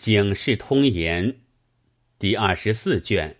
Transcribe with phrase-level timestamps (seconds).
[0.00, 1.32] 警世通言》
[2.18, 3.36] 第二十四卷。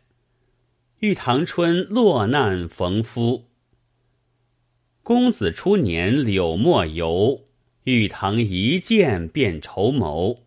[0.99, 3.47] 玉堂春落难逢夫。
[5.03, 7.47] 公子初年柳墨游，
[7.85, 10.43] 玉堂一见便筹谋。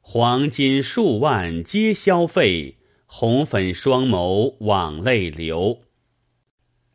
[0.00, 5.82] 黄金数万皆消费，红粉双眸往泪流。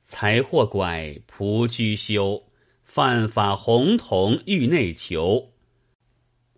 [0.01, 2.43] 财货拐仆居休，
[2.83, 5.53] 犯法红铜玉内囚。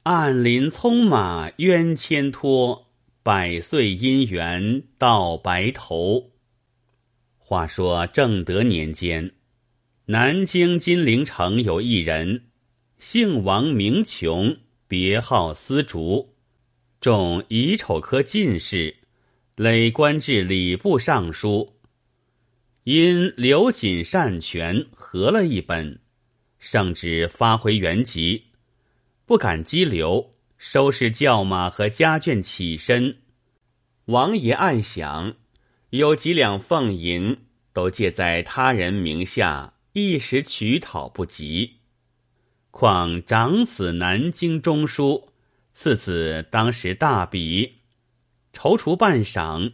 [0.04, 2.88] 暗林葱马冤牵拖，
[3.22, 6.32] 百岁姻缘到白头。
[7.38, 9.34] 话说正德年间，
[10.06, 12.46] 南京金陵城有一人，
[12.98, 16.34] 姓王名琼，别号丝竹，
[17.02, 18.96] 中乙丑科进士，
[19.58, 21.76] 累官至礼部尚书。
[22.86, 26.00] 因刘瑾擅权，合了一本，
[26.58, 28.46] 圣旨发回原籍，
[29.30, 33.18] 不敢激流，收拾轿马和家眷起身。
[34.06, 35.36] 王爷暗想。
[35.92, 37.38] 有几两俸银，
[37.72, 41.82] 都借在他人名下，一时取讨不及。
[42.72, 45.30] 况长子南京中书，
[45.74, 47.82] 次子当时大笔，
[48.52, 49.74] 踌躇半晌，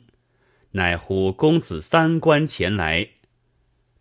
[0.71, 3.11] 乃呼公子三官前来。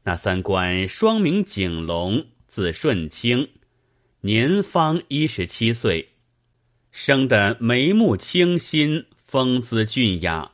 [0.03, 3.51] 那三官双名景龙，字顺清，
[4.27, 6.09] 年方一十七岁，
[6.91, 10.51] 生得眉目清新，风姿俊雅。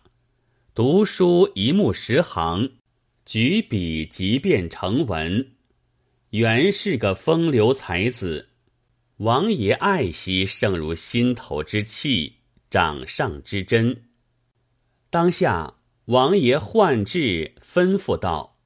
[0.75, 2.69] 读书一目十行，
[3.25, 5.53] 举笔即便成文，
[6.31, 8.49] 原是个风流才子。
[9.19, 12.39] 王爷爱惜，胜如心头之气，
[12.71, 14.03] 掌上之珍。
[15.11, 15.75] 当下
[16.07, 18.57] 王爷唤至，吩咐道：“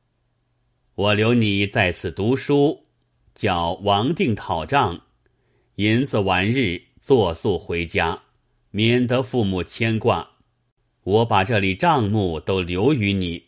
[0.97, 2.84] 我留你在此读书，
[3.35, 5.01] 叫王定讨账，
[5.77, 8.23] 银子完日作速回家，
[8.71, 10.31] 免得父母牵挂。”
[11.05, 13.45] 我把这里账目都留与你，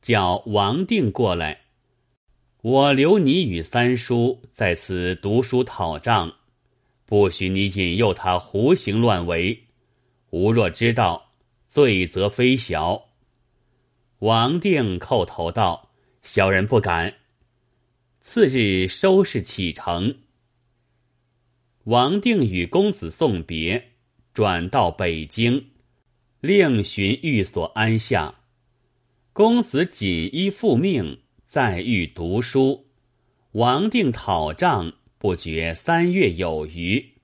[0.00, 1.60] 叫王定过来。
[2.62, 6.32] 我留你与三叔在此读书讨账，
[7.04, 9.64] 不许你引诱他胡行乱为。
[10.30, 11.32] 吾若知道，
[11.68, 13.10] 罪责非小。
[14.20, 15.90] 王定叩头道
[16.24, 17.12] ：“小人不敢。”
[18.30, 20.18] 次日收拾启程。
[21.84, 23.92] 王定与公子送别，
[24.34, 25.70] 转到北京。
[26.42, 28.34] 另寻寓所安下，
[29.32, 32.88] 公子锦衣复命，在狱读书。
[33.52, 37.14] 王定讨账，不觉三月有余，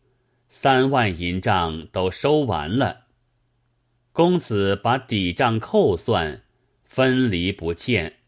[0.48, 3.08] 三万银账都收完了。
[4.10, 6.44] 公子把抵账扣算，
[6.86, 8.20] 分离不欠，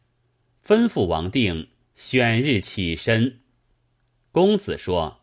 [0.63, 3.41] 吩咐王定选日起身。
[4.31, 5.23] 公子说：“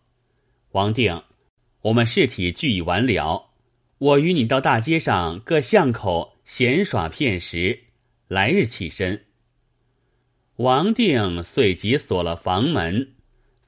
[0.74, 1.24] 王定，
[1.82, 3.52] 我们事体俱已完了。”
[4.00, 7.84] 我与你到大街上各巷口闲耍片时，
[8.28, 9.28] 来日起身。
[10.58, 13.14] 王定遂即锁了房门，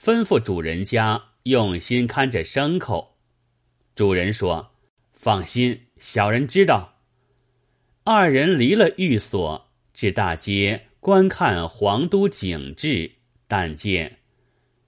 [0.03, 3.17] 吩咐主人家用心看着牲口。
[3.95, 4.73] 主人说
[5.13, 6.99] ：“放心，小人知道。”
[8.03, 13.11] 二人离了寓所，至大街观看皇都景致，
[13.47, 14.17] 但见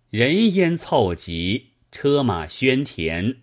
[0.10, 3.38] 人烟凑集，车马喧田。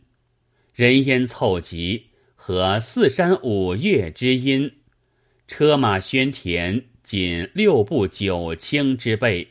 [0.72, 4.68] 人烟凑集，和四山五岳之音；
[5.46, 9.46] 车马喧田，仅六部九卿之辈。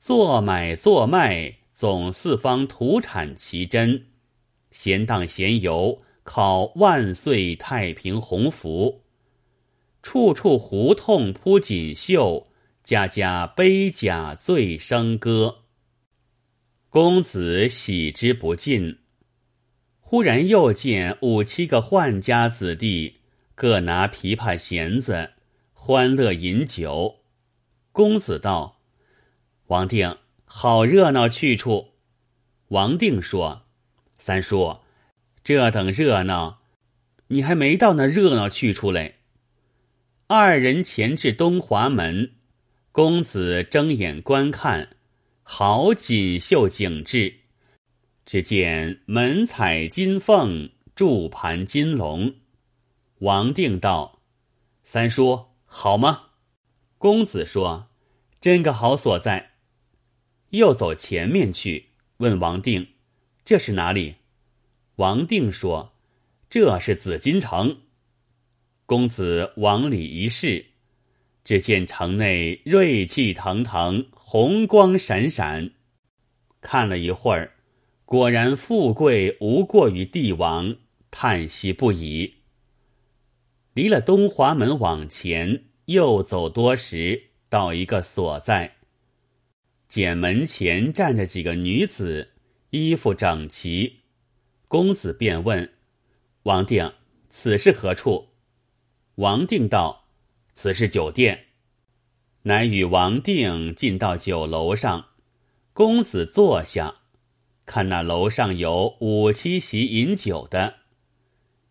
[0.00, 4.00] 做买做卖，总四方土产奇珍；
[4.72, 9.05] 闲荡闲游，考万岁太平鸿福。
[10.08, 12.46] 处处胡同铺锦绣，
[12.84, 15.64] 家家悲甲醉笙歌。
[16.88, 19.00] 公子喜之不尽。
[19.98, 23.16] 忽然又见五七个宦家子弟，
[23.56, 25.32] 各拿琵琶弦子，
[25.72, 27.16] 欢乐饮酒。
[27.90, 28.82] 公子道
[29.66, 31.94] ：“王定，好热闹去处。”
[32.70, 33.62] 王定说
[34.20, 34.78] ：“三叔，
[35.42, 36.60] 这等热闹，
[37.26, 39.14] 你还没到那热闹去处嘞。”
[40.28, 42.32] 二人前至东华门，
[42.90, 44.96] 公子睁眼观看，
[45.44, 47.42] 好锦绣景致。
[48.24, 52.34] 只见门彩金凤，柱盘金龙。
[53.18, 54.20] 王定道
[54.82, 56.30] ：“三叔好吗？”
[56.98, 57.90] 公子说
[58.42, 59.52] ：“真个好所在。”
[60.50, 62.94] 又走前面去问王定
[63.46, 64.16] ：“这是哪里？”
[64.96, 65.92] 王定说
[66.50, 67.82] ：“这是紫禁城。”
[68.86, 70.66] 公子往里一试，
[71.44, 75.72] 只见城内锐气腾腾，红光闪闪。
[76.60, 77.52] 看了一会儿。
[78.06, 80.76] 果然富贵无过于帝王，
[81.10, 82.34] 叹息不已。
[83.74, 88.76] 离了东华门往前，又走多时，到一个所在，
[89.88, 92.34] 见门前站着几个女子，
[92.70, 94.02] 衣服整齐。
[94.68, 95.72] 公子便问
[96.44, 96.92] 王定
[97.28, 98.28] ：“此是何处？”
[99.16, 100.08] 王定道
[100.54, 101.46] ：“此是酒店。”
[102.44, 105.06] 乃与王定进到酒楼上，
[105.72, 106.96] 公子坐下，
[107.64, 110.74] 看那楼上有五七席饮酒的，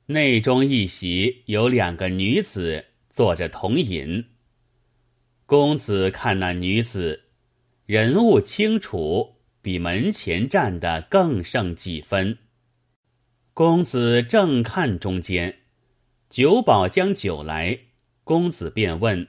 [0.07, 4.25] 内中一席有两个女子坐着同饮。
[5.45, 7.25] 公子看那女子
[7.85, 12.39] 人物清楚，比门前站的更胜几分。
[13.53, 15.59] 公子正看中间，
[16.35, 17.79] 酒保将酒来，
[18.25, 19.25] 公子便问。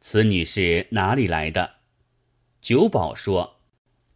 [0.00, 1.74] 此女是哪里来的？
[2.62, 3.60] 九保说：“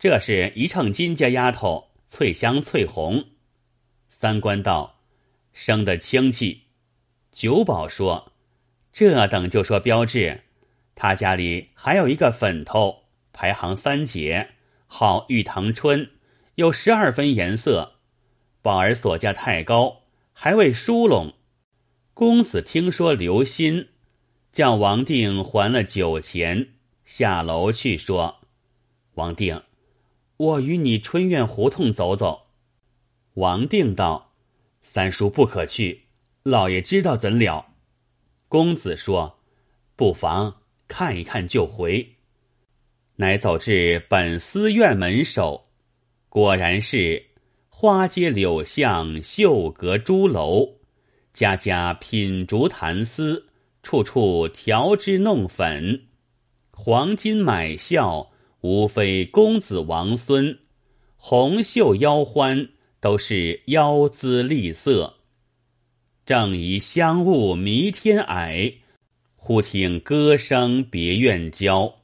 [0.00, 3.22] 这是一秤金家丫头翠香翠红。”
[4.08, 5.00] 三官道
[5.52, 6.62] ：“生得清气。”
[7.32, 8.32] 九保说
[8.90, 10.44] ：“这等就说标致。
[10.94, 13.02] 他家里还有一个粉头，
[13.34, 14.54] 排行三姐，
[14.86, 16.10] 号玉堂春，
[16.54, 17.96] 有十二分颜色。
[18.62, 21.34] 宝儿所价太高，还未疏拢。
[22.16, 23.88] 公子听说留心。”
[24.50, 26.68] 叫王定还了酒钱，
[27.04, 28.36] 下楼去说
[29.16, 29.62] ：“王定，
[30.38, 32.46] 我与你春苑胡同走走。”
[33.36, 34.32] 王定道
[34.80, 36.04] ：“三叔不可去，
[36.42, 37.74] 老爷知道怎了？”
[38.48, 39.40] 公子说
[39.94, 42.14] ：“不妨看一看就回。”
[43.16, 45.66] 乃走至本司院门首，
[46.30, 47.26] 果然是
[47.68, 50.78] 花街柳巷，绣阁朱楼，
[51.36, 53.44] 家家品竹弹丝。
[53.82, 56.06] 处处调脂弄粉，
[56.72, 60.56] 黄金买笑，无非公子王孙；
[61.14, 62.68] 红袖腰欢，
[62.98, 65.14] 都是腰姿丽色。
[66.24, 68.74] 正宜香雾迷天霭，
[69.36, 71.94] 忽听歌声别院郊。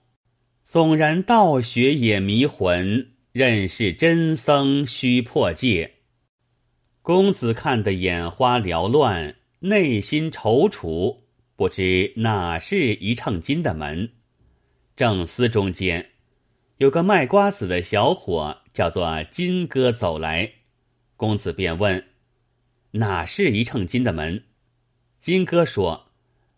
[0.64, 5.91] 纵然道学也迷魂，任是真僧须破戒。
[7.02, 11.22] 公子看得眼花缭乱，内心踌躇。
[11.56, 14.12] 不知哪是一秤金的门，
[14.94, 16.12] 正思中间
[16.76, 20.48] 有个卖瓜子的小伙，叫做金哥走来。
[21.16, 22.04] 公子便问
[22.92, 24.44] ：“哪是一秤金的门？”
[25.18, 26.06] 金哥说：“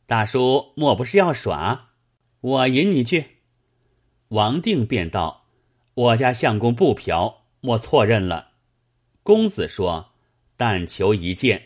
[0.05, 1.93] 大叔莫不是要耍？
[2.43, 3.39] 我引你去。”
[4.29, 5.47] 王定便道
[5.95, 8.51] ：“我家相公不嫖，莫错认了。”
[9.23, 10.13] 公子说
[10.65, 11.63] ：“但求一见。”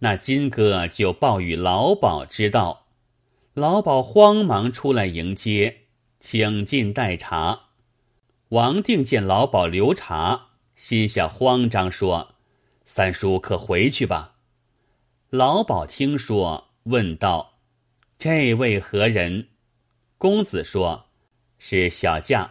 [0.00, 2.86] 那金哥就报与老鸨知道，
[3.52, 5.82] 老鸨慌忙出来迎接，
[6.18, 7.60] 请进待茶。
[8.48, 10.40] 王定见老鸨留茶，
[10.74, 12.34] 心下慌张，说
[12.86, 14.36] ：“三叔可回去吧。”
[15.28, 17.58] 老鸨听说，问道
[18.16, 19.48] ：“这位何人？”
[20.16, 21.10] 公子说
[21.60, 22.50] ：“是小将。”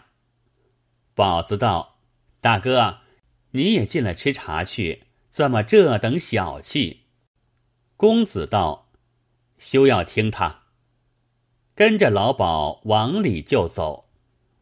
[1.15, 1.97] 宝子道
[2.39, 2.99] ：“大哥，
[3.49, 7.05] 你也进来吃茶去，怎么这等小气？”
[7.97, 8.91] 公子道
[9.57, 10.63] ：“休要听他。”
[11.73, 14.09] 跟着老鸨往里就走。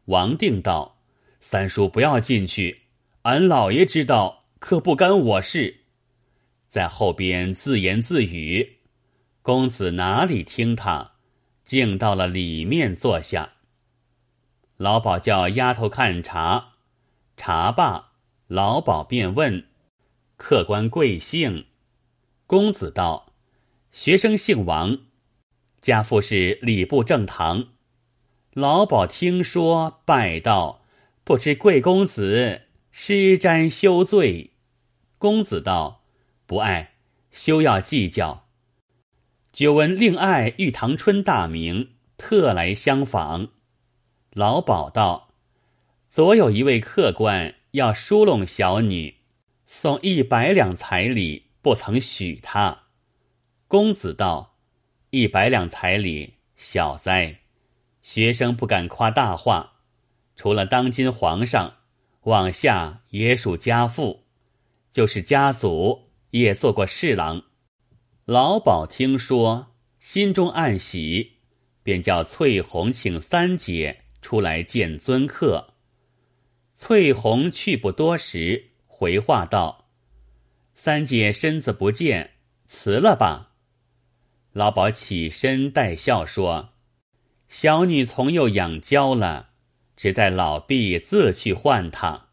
[0.06, 1.02] 王定道
[1.42, 2.84] ：“三叔不要进去，
[3.24, 5.82] 俺老爷知道可不干我事。”
[6.70, 8.78] 在后边自言自语。
[9.42, 11.14] 公子哪里听他，
[11.64, 13.54] 竟到了里面坐下。
[14.78, 16.74] 老鸨叫丫头看茶，
[17.36, 18.12] 茶罢，
[18.48, 19.68] 老鸨便问
[20.40, 21.68] ：“客官贵姓？”
[22.48, 23.28] 公子道。
[23.92, 25.00] 学生姓王，
[25.82, 27.70] 家父是礼部正堂。
[28.54, 30.84] 老鸨听说，拜道
[31.26, 34.54] ：“不知贵公子施瞻休罪。”
[35.18, 36.04] 公子道
[36.46, 36.94] ：“不爱，
[37.32, 38.48] 休要计较。”
[39.52, 43.50] 久闻令爱玉堂春大名，特来相访。
[44.34, 45.34] 老鸨道
[46.08, 49.16] ：“昨有一位客官要疏拢小女，
[49.72, 52.86] 送一百两彩礼，不曾许他。”
[53.70, 54.58] 公子道
[55.12, 57.42] ：“一百两彩礼，小哉！
[58.02, 59.84] 学生不敢夸大话。
[60.36, 61.76] 除了当今皇上，
[62.22, 64.26] 往下也属家父，
[64.92, 67.44] 就是家祖也做过侍郎。”
[68.26, 71.34] 老鸨听说，心中暗喜，
[71.84, 75.76] 便叫翠红请三姐出来见尊客。
[76.76, 78.69] 翠红去不多时，
[79.00, 79.86] 回话道
[80.76, 82.32] ：“三姐身子不健，
[82.68, 83.54] 辞了吧。”
[84.52, 86.72] 老鸨起身带笑说
[87.48, 89.52] ：“小女从幼养娇了，
[89.96, 92.28] 只待老毕自去唤她。”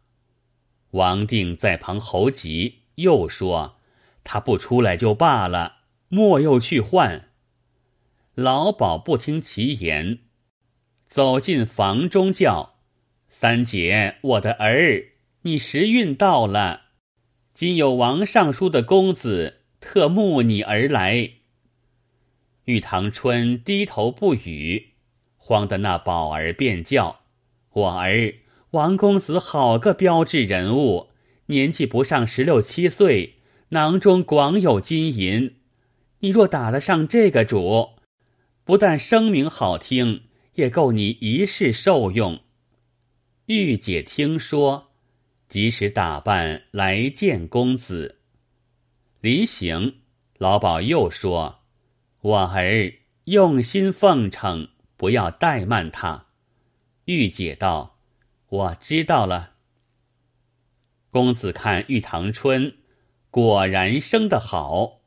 [0.91, 3.77] 王定在旁候急，又说
[4.25, 7.29] ：“他不出来就罢了，莫又去唤。
[8.35, 10.19] 老鸨不听其言，
[11.07, 12.81] 走进房中叫
[13.31, 15.13] ：“三姐，我的儿，
[15.47, 16.87] 你时运到了，
[17.55, 21.35] 今有王尚书的公子特慕你而来。”
[22.67, 24.95] 玉堂春低头不语，
[25.37, 27.21] 慌得那宝儿便叫
[27.75, 28.35] ：“我儿，
[28.73, 31.11] 王公子好个标致人物，
[31.47, 33.37] 年纪不上十六七岁，
[33.69, 35.59] 囊中广有金银。
[36.19, 37.91] 你若打得上这个主，
[38.65, 40.23] 不但声名好听，
[40.55, 42.41] 也够你一世受用。”
[43.47, 44.91] 玉姐听说，
[45.49, 48.19] 及时打扮来见公子。
[49.21, 49.97] 临行，
[50.39, 51.61] 老鸨又说。
[52.21, 52.93] 我儿
[53.25, 56.27] 用心奉承，不要怠慢他。
[57.05, 58.01] 玉姐道
[58.49, 59.53] ：“我知道了。”
[61.11, 62.79] 公子看玉堂春，
[63.31, 65.03] 果然生得好，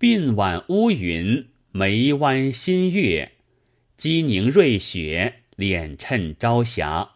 [0.00, 3.32] 鬓挽乌云，眉弯新月，
[3.96, 7.12] 肌凝瑞雪，脸衬朝霞，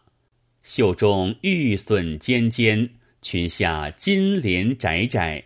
[0.70, 2.90] 袖中玉笋尖尖，
[3.22, 5.44] 裙下金莲窄窄。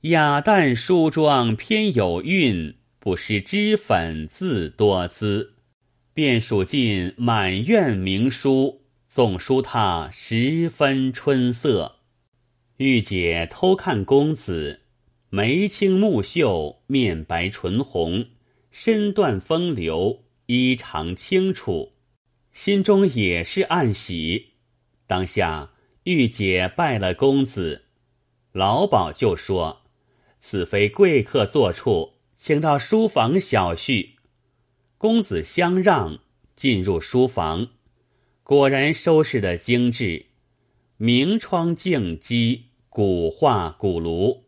[0.00, 5.52] 雅淡梳妆偏有韵，不施脂粉自多姿。
[6.12, 11.94] 便数尽满院名书，总书他十分春色。
[12.78, 14.80] 玉姐偷看公子，
[15.30, 18.26] 眉清目秀，面白唇红，
[18.72, 21.92] 身段风流，衣裳清楚，
[22.56, 24.54] 心中也是暗喜。
[25.06, 25.72] 当下
[26.04, 27.82] 玉姐拜了公子，
[28.52, 29.82] 老鸨就说。
[30.40, 34.14] 此非贵客坐处，请到书房小叙。
[34.96, 36.20] 公子相让，
[36.56, 37.68] 进入书房，
[38.42, 40.24] 果然收拾的精致，
[40.96, 44.46] 明窗净几，古画古炉。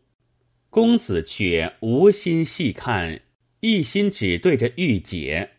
[0.71, 3.21] 公子却无心细看，
[3.59, 5.51] 一心只对着玉姐。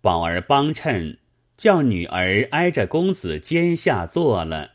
[0.00, 1.18] 宝儿帮衬，
[1.62, 4.72] 叫女儿挨着公子肩下坐了，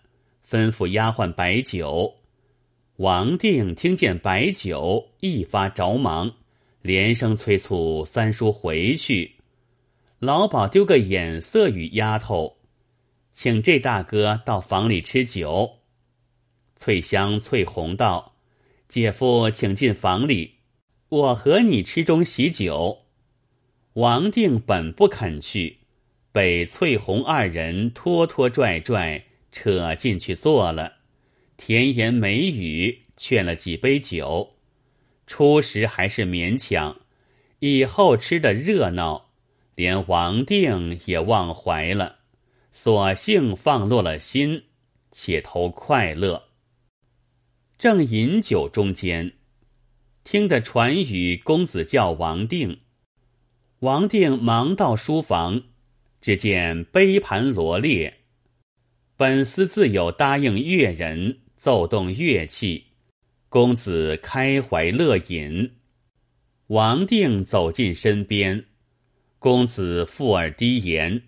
[0.50, 2.16] 吩咐丫鬟摆酒。
[2.96, 6.34] 王定听见摆酒，一发着忙，
[6.82, 9.36] 连声催促三叔回去。
[10.20, 12.56] 老鸨丢个眼色与丫头，
[13.34, 15.70] 请这大哥到房里吃酒。
[16.78, 18.38] 翠香、翠红道
[18.88, 20.54] ：“姐夫请进房里，
[21.10, 23.00] 我和你吃中喜酒。”
[23.96, 25.80] 王定本不肯去，
[26.38, 30.98] 被翠红二人拖拖拽拽扯进去坐了。
[31.58, 34.54] 甜言美语劝了几杯酒，
[35.26, 36.96] 初时还是勉强，
[37.58, 39.32] 以后吃的热闹，
[39.74, 42.20] 连王定也忘怀了，
[42.72, 44.66] 索性放落了心，
[45.12, 46.50] 且投快乐。
[47.80, 49.34] 正饮酒中间，
[50.24, 52.82] 听得传语，公子叫王定，
[53.80, 55.64] 王定忙到书房，
[56.28, 58.14] 只见杯盘罗列，
[59.16, 61.40] 本司自有答应乐人。
[61.56, 62.84] 奏动乐器，
[63.48, 65.78] 公子开怀乐饮。
[66.68, 68.66] 王定走进身边，
[69.40, 71.24] 公子附耳低言：“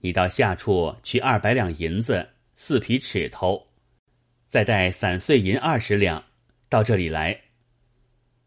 [0.00, 3.68] 你到下处取二百两银子，四匹尺头，
[4.46, 6.22] 再带散碎银二十两，
[6.68, 7.40] 到这里来。”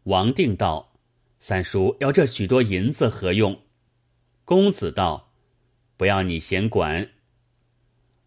[0.04, 0.94] 王定道
[1.40, 3.60] ：“三叔要这许多银子何用？”
[4.46, 5.32] 公子道
[5.96, 7.10] ：“不要你闲管。”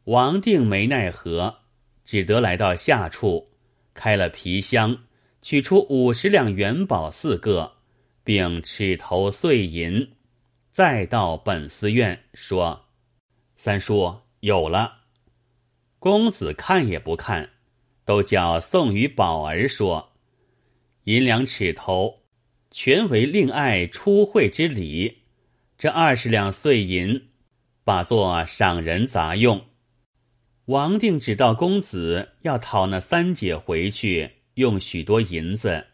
[0.06, 1.60] 王定没奈何。
[2.06, 3.50] 只得来到下处，
[3.94, 4.98] 开了皮箱，
[5.42, 7.70] 取出五十两元宝四个，
[8.24, 10.14] 并尺头碎银，
[10.72, 12.86] 再到本寺院说
[13.58, 15.00] ：“三叔有了。”
[16.00, 17.50] 公子看也不看，
[18.06, 20.14] 都叫送与宝儿说
[21.04, 22.22] ：“银两尺头，
[22.72, 25.24] 全为令爱出会之礼。
[25.78, 27.28] 这二十两碎银，
[27.88, 29.66] 把作赏人杂用。”
[30.68, 35.86] 王定只道公子要讨那三姐回去，用许多银子。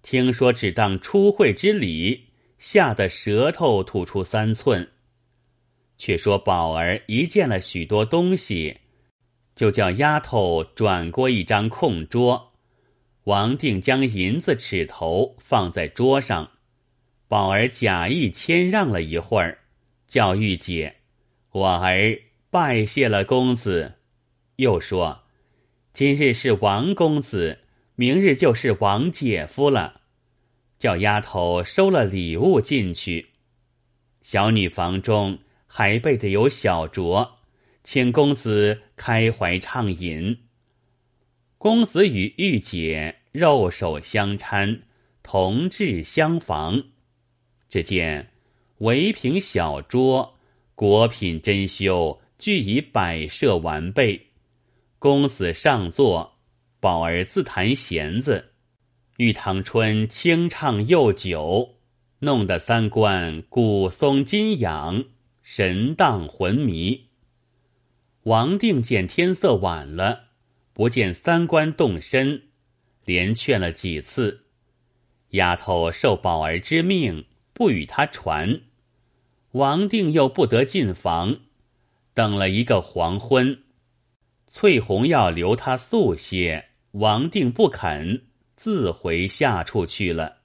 [0.00, 4.88] 听说只当出会之礼，吓得舌头吐出三寸。
[5.98, 8.78] 却说宝儿一见了许多东西，
[9.54, 12.54] 就叫丫头转过一张空桌。
[13.24, 16.52] 王定将银子尺头放在桌上，
[17.26, 19.58] 宝儿假意谦让了一会儿，
[20.06, 20.94] 叫玉姐
[21.58, 22.18] ：“我儿
[22.50, 23.94] 拜谢了公子。”
[24.56, 25.22] 又说
[25.92, 27.60] ：“今日是王公子，
[27.94, 30.02] 明日就是王姐夫了。”
[30.78, 33.30] 叫丫头收了礼物进去。
[34.22, 37.30] 小女房中还备的有小酌，
[37.82, 40.38] 请公子开怀畅饮。
[41.56, 44.82] 公子与玉姐肉手相搀，
[45.24, 46.84] 同至厢房。
[47.68, 48.30] 只见
[48.78, 50.37] 围屏小桌，
[50.78, 54.28] 果品珍馐，俱已摆设完备。
[55.00, 56.38] 公子上座，
[56.78, 58.52] 宝儿自弹弦子，
[59.16, 61.74] 玉堂春清唱幼酒，
[62.20, 65.04] 弄得三观骨松筋痒，
[65.42, 67.08] 神荡魂迷。
[68.22, 70.26] 王定见天色晚了，
[70.72, 72.40] 不见三观动身，
[73.04, 74.44] 连劝了几次，
[75.30, 77.24] 丫头受宝儿之命。
[77.52, 78.60] 不与他传，
[79.52, 81.38] 王定又不得进房，
[82.12, 83.64] 等了一个黄昏。
[84.50, 88.22] 翠红要留他宿些，王定不肯，
[88.56, 90.38] 自回下处去了。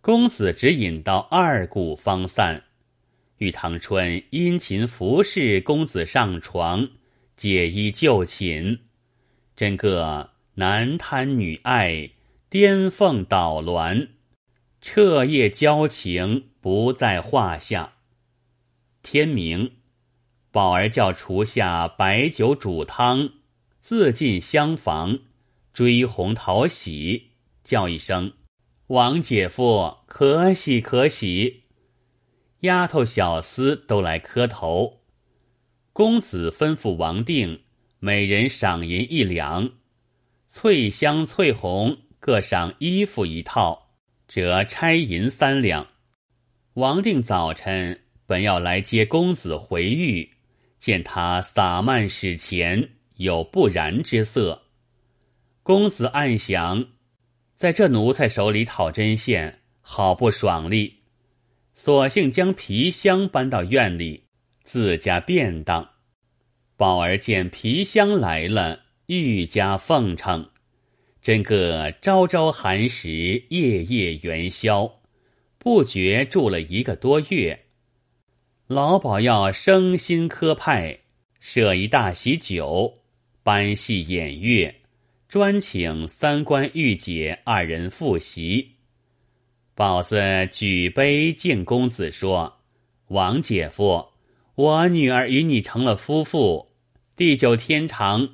[0.00, 2.62] 公子只引到二鼓方散。
[3.38, 6.88] 玉堂春殷勤服侍公子上床，
[7.36, 8.78] 解衣就寝，
[9.54, 12.10] 真个男贪女爱，
[12.48, 14.08] 颠凤捣鸾。
[14.80, 17.95] 彻夜交情不在话下。
[19.08, 19.70] 天明，
[20.50, 23.30] 宝儿叫厨下白酒煮汤，
[23.78, 25.20] 自进厢房
[25.72, 27.30] 追红讨喜，
[27.62, 28.32] 叫一声
[28.88, 31.62] ：“王姐夫，可喜可喜！”
[32.66, 35.02] 丫头小厮都来磕头。
[35.92, 37.60] 公子吩咐王定，
[38.00, 39.70] 每人赏银一两，
[40.48, 43.92] 翠香、翠红各赏衣服一套。
[44.26, 45.86] 折差银三两。
[46.74, 50.28] 王定早晨本要来接公子回狱，
[50.78, 54.62] 见他洒漫使前，有不然之色。
[55.62, 56.86] 公子暗想，
[57.54, 61.02] 在这奴才手里讨针线，好不爽利，
[61.74, 64.24] 索性将皮箱搬到院里，
[64.64, 65.88] 自家便当。
[66.76, 70.50] 宝儿见皮箱来了，愈加奉承。
[71.22, 73.10] 真个朝朝寒食，
[73.50, 75.00] 夜夜元宵，
[75.58, 77.65] 不觉住了一个多月。
[78.68, 80.98] 老鸨要生新科派，
[81.38, 82.98] 设一大喜酒，
[83.42, 84.74] 班戏演乐，
[85.28, 88.72] 专请三官御姐二人复席。
[89.74, 92.60] 宝子举杯敬公子说
[93.08, 94.04] ：“王姐夫，
[94.56, 96.72] 我女儿与你成了夫妇，
[97.14, 98.28] 地久天长，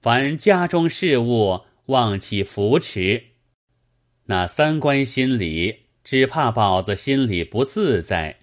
[0.00, 3.22] 凡家中事务。”望其扶持，
[4.24, 8.40] 那三官心里只怕宝子心里不自在，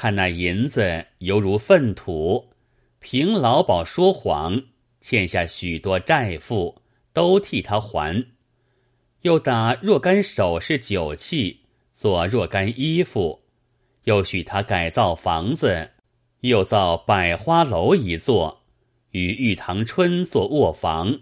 [0.00, 2.48] 看那银子犹如粪土，
[3.00, 4.58] 凭老鸨说谎，
[5.02, 6.80] 欠下许多债负，
[7.12, 8.24] 都替他还，
[9.20, 11.60] 又打若干首饰酒器，
[11.94, 13.42] 做若干衣服，
[14.04, 15.90] 又许他改造房子，
[16.40, 18.62] 又造百花楼一座，
[19.10, 21.20] 与玉堂春做卧房。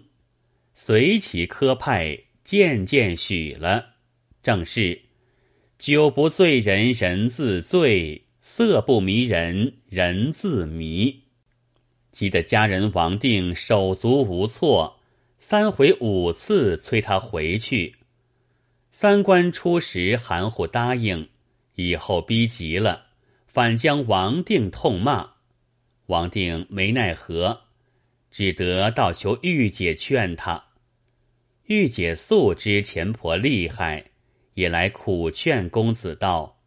[0.73, 3.95] 随其科派渐渐许了，
[4.41, 5.01] 正是
[5.77, 11.23] 酒不醉人人自醉，色不迷人人自迷。
[12.11, 14.99] 急得家人王定手足无措，
[15.37, 17.95] 三回五次催他回去。
[18.91, 21.29] 三官初时含糊答应，
[21.75, 23.05] 以后逼急了，
[23.47, 25.29] 反将王定痛骂。
[26.07, 27.61] 王定没奈何，
[28.31, 30.65] 只得倒求玉姐劝他。
[31.67, 34.09] 玉姐素知钱婆厉害，
[34.55, 36.58] 也来苦劝公子道：“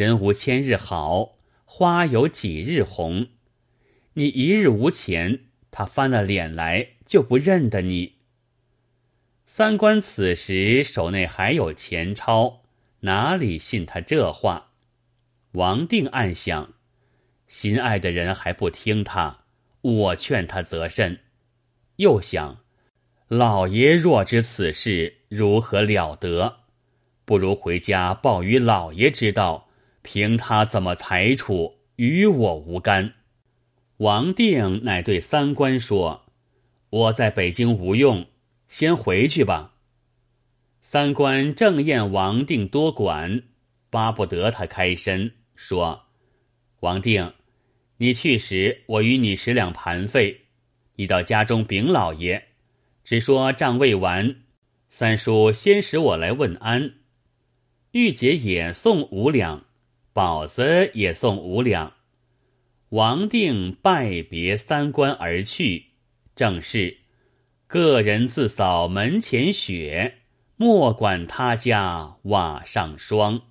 [0.00, 1.36] 人无千日好，
[1.66, 3.26] 花有几日红。
[4.14, 8.14] 你一日无钱，他翻了脸来就不认得你。”
[9.44, 12.62] 三官此时手内还有钱钞，
[13.00, 14.70] 哪里信他这话？
[15.52, 16.72] 王定暗想：
[17.46, 19.40] 心爱的人还不听他，
[19.82, 21.20] 我劝他则甚？
[21.96, 22.60] 又想。
[23.28, 26.60] 老爷若知此事，如何了得？
[27.26, 29.68] 不如回家报与老爷知道，
[30.02, 33.14] 凭他怎么裁处，与我无干。
[33.98, 36.26] 王定乃对三官说
[36.90, 38.26] ：“我在北京无用，
[38.68, 39.74] 先回去吧。”
[40.80, 43.42] 三官正厌王定多管，
[43.90, 46.06] 巴不得他开身，说
[46.80, 47.34] ：“王定，
[47.98, 50.46] 你去时，我与你十两盘费，
[50.96, 52.48] 你到家中禀老爷。”
[53.04, 54.42] 只说账未完，
[54.88, 56.94] 三叔先使我来问安。
[57.92, 59.64] 玉姐也送五两，
[60.12, 61.92] 宝子也送五两。
[62.90, 65.86] 王定拜别三官而去，
[66.34, 66.98] 正是
[67.66, 70.18] 个人自扫门前雪，
[70.56, 73.42] 莫管他家瓦上霜。